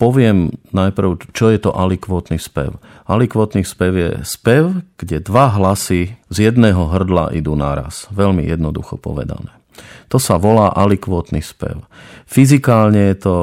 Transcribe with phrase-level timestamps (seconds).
[0.00, 2.80] poviem najprv, čo je to alikvotný spev.
[3.04, 8.08] Alikvotný spev je spev, kde dva hlasy z jedného hrdla idú naraz.
[8.08, 9.52] Veľmi jednoducho povedané.
[10.08, 11.84] To sa volá alikvotný spev.
[12.24, 13.36] Fyzikálne je to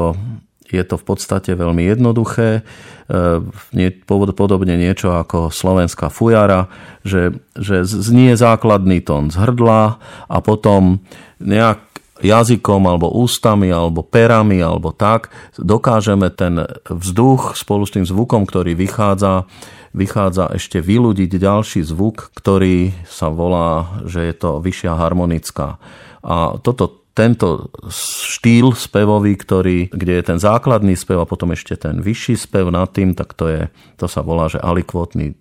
[0.68, 2.62] je to v podstate veľmi jednoduché,
[3.08, 6.68] e, podobne niečo ako slovenská fujara,
[7.08, 9.96] že, že znie základný tón z hrdla
[10.28, 11.00] a potom
[11.40, 11.87] nejak
[12.22, 18.74] jazykom alebo ústami alebo perami alebo tak dokážeme ten vzduch spolu s tým zvukom, ktorý
[18.74, 19.46] vychádza,
[19.94, 25.78] vychádza ešte vyľudiť ďalší zvuk, ktorý sa volá, že je to vyššia harmonická.
[26.26, 31.98] A toto tento štýl spevový, ktorý, kde je ten základný spev a potom ešte ten
[31.98, 33.62] vyšší spev nad tým, tak to, je,
[33.98, 35.34] to sa volá, že alikvotný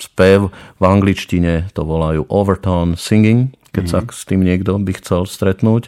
[0.00, 0.48] spev.
[0.80, 4.10] V angličtine to volajú overtone singing, keď mm-hmm.
[4.10, 5.86] sa s tým niekto by chcel stretnúť.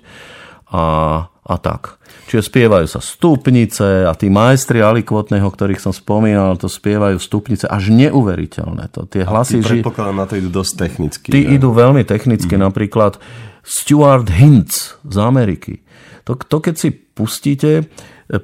[0.71, 1.99] A, a tak.
[2.31, 7.91] Čiže spievajú sa stupnice a tí majstri alikvotného, ktorých som spomínal, to spievajú stupnice až
[7.91, 8.87] neuveriteľné.
[8.95, 11.29] To, tie hlasy, a tí predpokladám, na to idú dosť technicky.
[11.35, 11.59] Tí že?
[11.59, 12.71] idú veľmi technicky, mm-hmm.
[12.71, 13.19] napríklad
[13.67, 15.83] Stuart Hintz z Ameriky.
[16.31, 17.91] To, to keď si pustíte,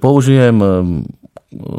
[0.02, 0.58] použijem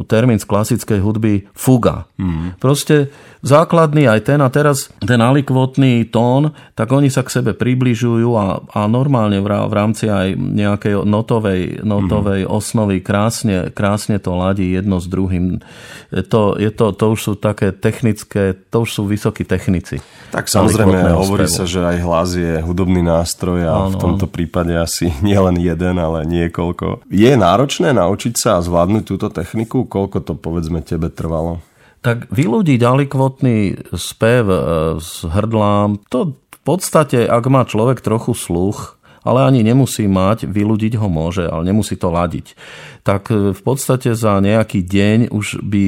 [0.10, 2.08] termín z klasickej hudby fuga.
[2.18, 2.58] Mm.
[2.58, 3.12] Proste
[3.46, 8.62] základný aj ten a teraz ten alikvotný tón, tak oni sa k sebe približujú a,
[8.74, 12.50] a normálne v, rámci aj nejakej notovej, notovej mm.
[12.50, 15.62] osnovy krásne, krásne to ladí jedno s druhým.
[16.10, 20.02] Je to, je to, to už sú také technické, to už sú vysokí technici.
[20.32, 24.76] Tak samozrejme, hovorí sa, že aj hlas je hudobný nástroj a ano, v tomto prípade
[24.76, 27.08] asi nie len jeden, ale niekoľko.
[27.12, 29.67] Je náročné naučiť sa a zvládnuť túto techniku?
[29.68, 31.60] Koľko to povedzme tebe trvalo?
[32.08, 33.58] tak vyľudiť alikvotný
[33.98, 34.60] spev e,
[35.02, 38.97] s hrdlám, to v podstate, ak má človek trochu sluch,
[39.28, 42.56] ale ani nemusí mať, vyľudiť ho môže, ale nemusí to ladiť
[43.08, 45.84] tak e, v podstate za nejaký deň už by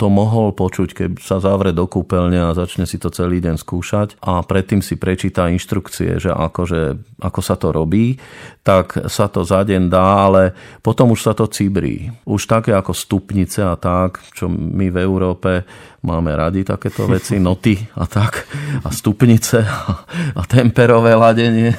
[0.00, 4.16] to mohol počuť, keď sa zavre do kúpeľne a začne si to celý deň skúšať
[4.24, 8.16] a predtým si prečíta inštrukcie, že akože, ako sa to robí,
[8.64, 12.08] tak sa to za deň dá, ale potom už sa to cibrí.
[12.24, 15.68] Už také ako stupnice a tak, čo my v Európe
[16.04, 18.44] máme radi takéto veci, noty a tak,
[18.84, 19.64] a stupnice
[20.38, 21.72] a temperové ladenie,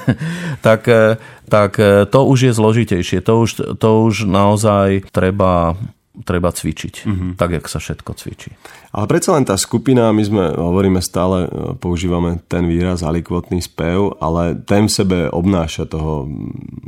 [0.66, 3.22] tak, e, tak e, to už je zložitejšie.
[3.22, 5.78] To už, to už naozaj treba
[6.24, 7.32] treba cvičiť, mm-hmm.
[7.36, 8.56] tak, jak sa všetko cvičí.
[8.96, 14.16] Ale predsa len tá skupina, my sme, hovoríme stále, e, používame ten výraz alikvotný spev,
[14.24, 16.30] ale ten v sebe obnáša toho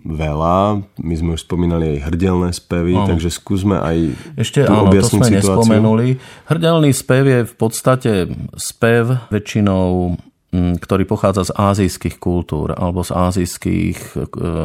[0.08, 0.88] veľa.
[1.04, 3.12] My sme už spomínali aj hrdelné spevy, ano.
[3.12, 3.98] takže skúsme aj
[4.40, 5.60] Ešte áno, to sme situáciu.
[5.60, 6.08] nespomenuli.
[6.48, 8.12] Hrdelný spev je v podstate
[8.56, 10.16] spev väčšinou
[10.56, 14.20] ktorý pochádza z ázijských kultúr alebo z ázijských e,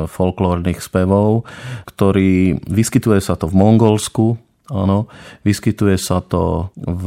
[0.07, 1.43] folklórnych spevov,
[1.91, 4.39] ktorý vyskytuje sa to v Mongolsku,
[4.73, 5.13] áno,
[5.45, 7.05] vyskytuje sa to v,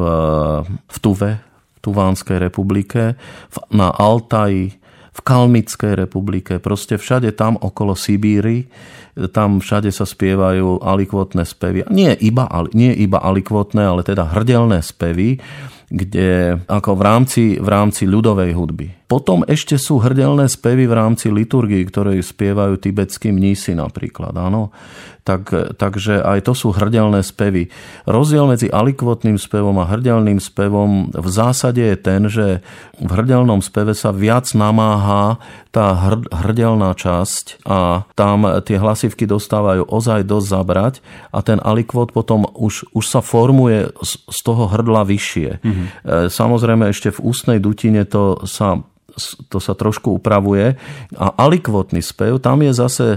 [0.69, 3.17] v Tuve, v Tuvánskej republike,
[3.49, 4.77] v, na Altaji,
[5.15, 8.67] v Kalmickej republike, proste všade tam okolo Sibíry,
[9.31, 11.87] tam všade sa spievajú alikvotné spevy.
[11.87, 15.39] Nie iba, nie iba alikvotné, ale teda hrdelné spevy,
[15.87, 19.04] kde ako v rámci, v rámci ľudovej hudby.
[19.05, 24.33] Potom ešte sú hrdelné spevy v rámci liturgii, ktoré spievajú tibetskí mnísi napríklad.
[24.33, 24.73] Áno.
[25.25, 27.73] Tak, takže aj to sú hrdelné spevy.
[28.05, 32.61] Rozdiel medzi alikvotným spevom a hrdelným spevom v zásade je ten, že
[33.01, 35.41] v hrdelnom speve sa viac namáha
[35.73, 40.93] tá hrdelná časť a tam tie hlasivky dostávajú ozaj dosť zabrať
[41.33, 45.49] a ten alikvot potom už, už sa formuje z toho hrdla vyššie.
[45.57, 45.85] Mm-hmm.
[46.29, 48.77] Samozrejme ešte v ústnej dutine to sa
[49.47, 50.75] to sa trošku upravuje.
[51.15, 53.07] A alikvotný spev, tam je zase,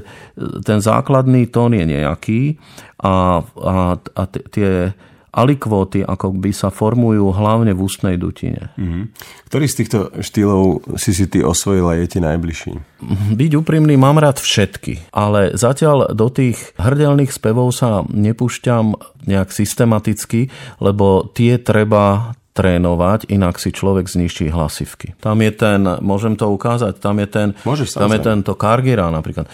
[0.62, 2.56] ten základný tón je nejaký
[3.02, 4.94] a, a, a tie
[5.38, 8.72] alikvóty ako by sa formujú hlavne v ústnej dutine.
[8.74, 9.04] Mm-hmm.
[9.46, 12.72] Ktorý z týchto štýlov si si ty osvojil a je ti najbližší?
[13.36, 18.96] Byť úprimný, mám rád všetky, ale zatiaľ do tých hrdelných spevov sa nepúšťam
[19.28, 20.48] nejak systematicky,
[20.80, 25.14] lebo tie treba trénovať, inak si človek zničí hlasivky.
[25.22, 29.46] Tam je ten, môžem to ukázať, tam je ten, Môžeš, tam je tento Kargira napríklad.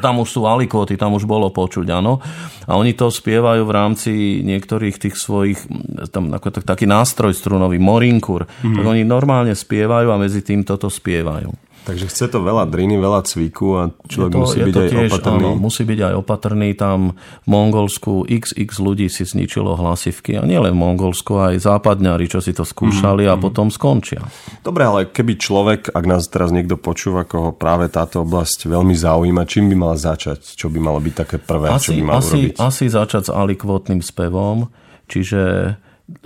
[0.00, 2.24] Tam už sú alikvoty, tam už bolo počuť, áno.
[2.64, 5.60] A oni to spievajú v rámci niektorých tých svojich,
[6.08, 8.48] tam ako taký nástroj strunový, morinkur.
[8.64, 8.80] Mm.
[8.80, 11.52] Tak oni normálne spievajú a medzi tým toto spievajú.
[11.80, 15.40] Takže chce to veľa driny, veľa cviku a človek to, musí byť aj tiež, opatrný.
[15.40, 16.68] Áno, musí byť aj opatrný.
[16.76, 22.44] Tam v Mongolsku xx ľudí si zničilo hlasivky a nielen v Mongolsku, aj západňari, čo
[22.44, 23.40] si to skúšali mm, a mm.
[23.40, 24.20] potom skončia.
[24.60, 29.48] Dobre, ale keby človek, ak nás teraz niekto počúva, koho práve táto oblasť veľmi zaujíma,
[29.48, 30.44] čím by mal začať?
[30.44, 32.54] Čo by malo byť také prvé, asi, čo by mal asi, urobiť?
[32.60, 34.68] Asi začať s alikvotným spevom,
[35.08, 35.74] čiže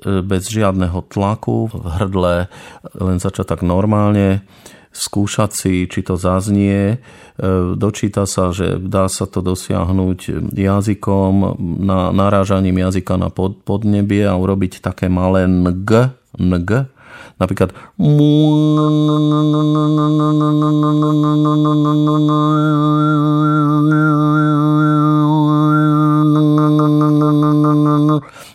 [0.03, 2.37] bez žiadneho tlaku v hrdle,
[2.99, 4.43] len začať tak normálne
[4.95, 6.97] skúšať si, či to zaznie.
[6.97, 6.97] E,
[7.75, 14.39] dočíta sa, že dá sa to dosiahnuť jazykom, na, narážaním jazyka na pod, podnebie a
[14.39, 15.83] urobiť také malé ng,
[16.39, 16.69] ng,
[17.43, 17.75] napríklad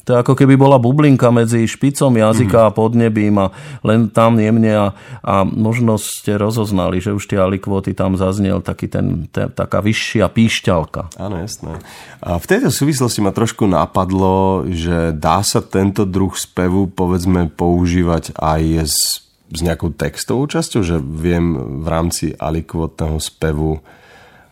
[0.09, 3.53] to je ako keby bola bublinka medzi špicom jazyka a podnebím a
[3.85, 4.87] len tam jemne a,
[5.21, 10.25] a možno ste rozoznali, že už tie alikvóty tam zaznel taký ten, ten, taká vyššia
[10.33, 11.13] píšťalka.
[11.21, 11.77] Áno, jasné.
[12.25, 18.33] A v tejto súvislosti ma trošku napadlo, že dá sa tento druh spevu povedzme používať
[18.33, 19.21] aj s,
[19.53, 21.53] s nejakou textovou časťou, že viem
[21.85, 23.85] v rámci alikvotného spevu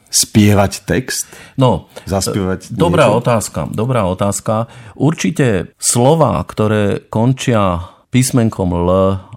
[0.09, 1.27] spievať text?
[1.59, 3.19] No, zaspievať dobrá niečo?
[3.24, 4.68] otázka, dobrá otázka.
[4.95, 8.89] Určite slova, ktoré končia písmenkom L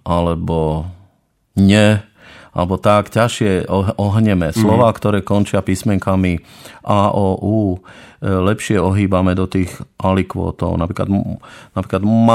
[0.07, 0.87] alebo
[1.59, 2.03] ne,
[2.51, 4.51] alebo tak ťažšie ohneme.
[4.51, 4.95] Slova, mm.
[4.99, 6.43] ktoré končia písmenkami
[6.83, 9.71] A, O, U, e, lepšie ohýbame do tých
[10.03, 10.75] alikvotov.
[10.75, 11.07] Napríklad,
[11.79, 12.27] napríklad maum,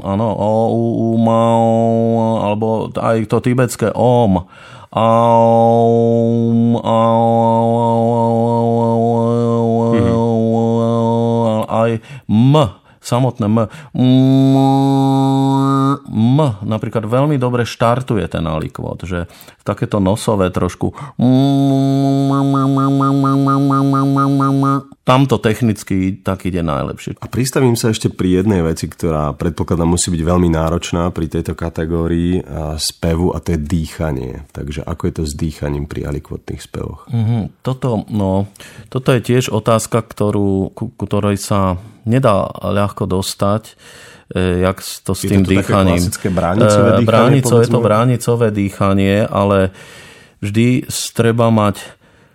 [0.00, 4.48] áno, O, U, U, maum, alebo aj to tibetské OM
[4.94, 6.78] Aum,
[11.66, 11.98] aj
[12.30, 12.54] M,
[13.04, 13.58] samotné M.
[16.08, 19.28] M napríklad veľmi dobre štartuje ten alikvot, že
[19.60, 20.96] takéto nosové trošku
[25.04, 27.20] tamto technicky tak ide najlepšie.
[27.20, 31.52] A pristavím sa ešte pri jednej veci, ktorá predpokladám musí byť veľmi náročná pri tejto
[31.52, 32.40] kategórii
[32.80, 34.48] spevu a to je dýchanie.
[34.56, 37.04] Takže ako je to s dýchaním pri alikvotných spevoch?
[37.12, 37.60] Mm-hmm.
[37.60, 38.48] Toto, no,
[38.88, 43.74] toto je tiež otázka, ktorú, ku, ktorej sa nedá ľahko dostať
[44.32, 46.02] e, jak to s tým je to dýchaním.
[46.32, 47.06] bránicové dýchanie?
[47.08, 49.58] Bránico, je to bránicové dýchanie, ale
[50.44, 51.80] vždy treba mať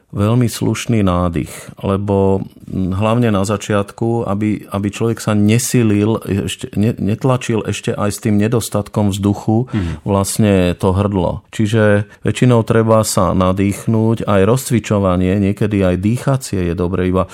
[0.10, 2.42] veľmi slušný nádych, lebo
[2.74, 8.42] hlavne na začiatku, aby, aby človek sa nesilil, ešte, ne, netlačil ešte aj s tým
[8.42, 10.02] nedostatkom vzduchu mm.
[10.02, 11.46] vlastne to hrdlo.
[11.54, 17.30] Čiže väčšinou treba sa nadýchnúť, aj rozcvičovanie, niekedy aj dýchacie je dobre, iba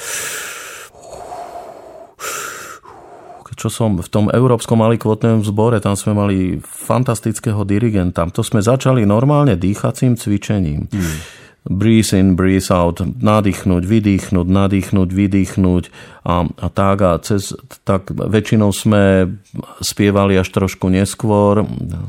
[3.56, 8.28] čo som v tom Európskom alikvotnom zbore, tam sme mali fantastického dirigenta.
[8.30, 10.92] To sme začali normálne dýchacím cvičením.
[10.92, 15.84] Mm breathe in, breathe out, nadýchnuť, vydýchnuť, nadýchnuť, vydýchnuť
[16.26, 17.54] a, a tak a cez,
[17.86, 19.34] tak väčšinou sme
[19.78, 21.66] spievali až trošku neskôr.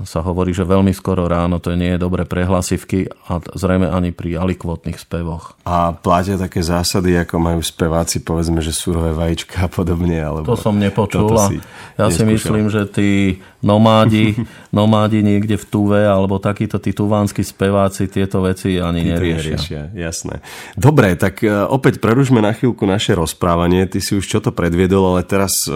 [0.08, 4.17] Sa hovorí, že veľmi skoro ráno to nie je dobre pre hlasivky a zrejme ani
[4.17, 5.56] pri alikvotných spevoch.
[5.69, 10.17] A platia také zásady, ako majú speváci, povedzme, že surové vajíčka a podobne?
[10.17, 11.29] Alebo to som nepočul.
[11.52, 11.61] Si
[11.97, 14.37] ja si myslím, že tí nomádi,
[14.73, 19.46] nomádi niekde v Tuve alebo takíto tí tuvánsky speváci tieto veci ani neriešia.
[19.47, 19.83] Neriešia.
[19.95, 20.43] Jasné.
[20.75, 23.87] Dobre, tak e, opäť prerušme na chvíľku naše rozprávanie.
[23.87, 25.73] Ty si už čo to predviedol, ale teraz e,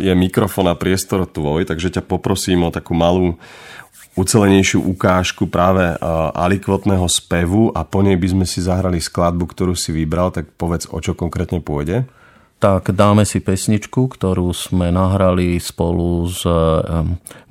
[0.00, 3.40] je mikrofón a priestor tvoj, takže ťa poprosím o takú malú
[4.14, 5.96] ucelenejšiu ukážku práve e,
[6.36, 10.86] alikvotného spevu a po nej by sme si zahrali skladbu, ktorú si vybral, tak povedz,
[10.92, 12.06] o čo konkrétne pôjde
[12.64, 16.48] tak dáme si pesničku, ktorú sme nahrali spolu s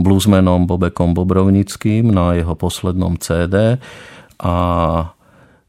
[0.01, 3.77] bluesmenom Bobekom Bobrovnickým na jeho poslednom CD
[4.42, 4.56] a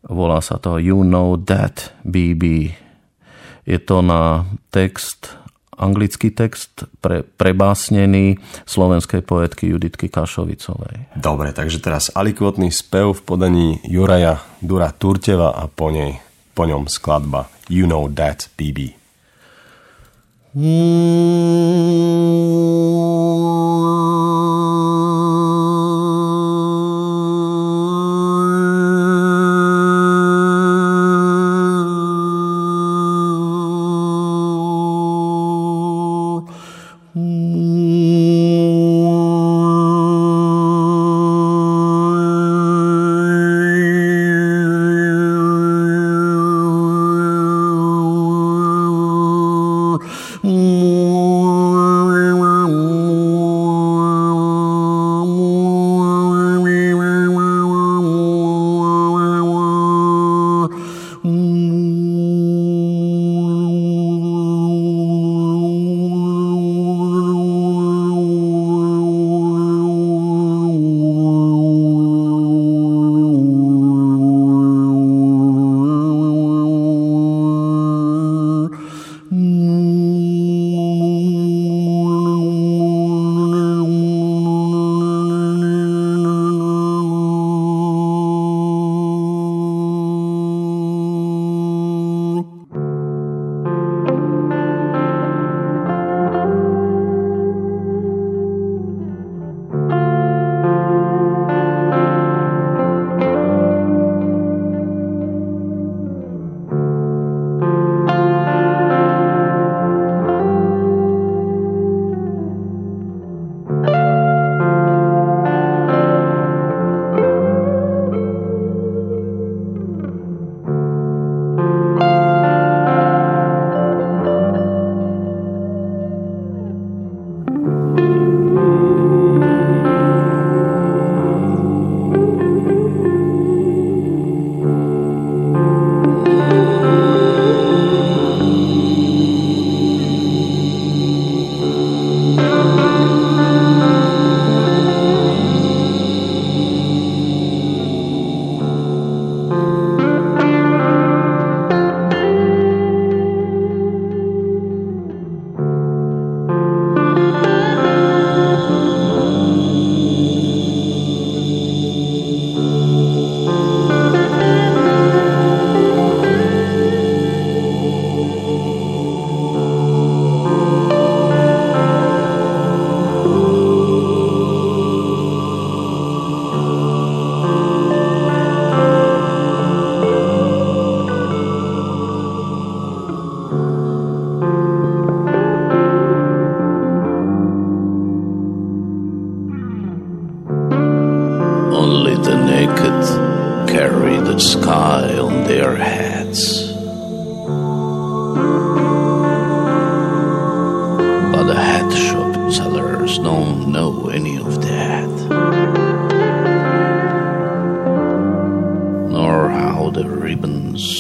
[0.09, 2.75] volá sa to You Know That BB.
[3.65, 5.33] Je to na text
[5.75, 11.19] anglický text pre, prebásnený slovenskej poetky Juditky Kašovicovej.
[11.19, 16.23] Dobre, takže teraz alikvotný spev v podaní Juraja Dura Turteva a po, nej,
[16.55, 18.95] po ňom skladba You Know That BB.
[20.55, 21.64] velvet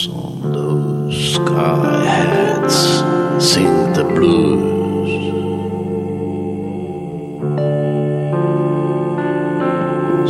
[0.09, 2.75] on those sky hats
[3.39, 5.13] sing the blues.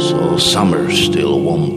[0.08, 1.73] So summer's still one